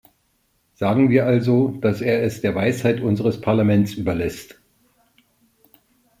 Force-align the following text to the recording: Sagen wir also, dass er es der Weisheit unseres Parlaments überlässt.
Sagen 0.73 1.11
wir 1.11 1.27
also, 1.27 1.77
dass 1.79 2.01
er 2.01 2.23
es 2.23 2.41
der 2.41 2.55
Weisheit 2.55 3.01
unseres 3.01 3.39
Parlaments 3.39 3.93
überlässt. 3.93 4.59